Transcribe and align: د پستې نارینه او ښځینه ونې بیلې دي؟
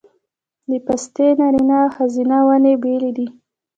د 0.69 0.71
پستې 0.85 1.27
نارینه 1.39 1.77
او 1.83 1.89
ښځینه 1.95 2.37
ونې 2.47 2.73
بیلې 2.83 3.11
دي؟ 3.17 3.27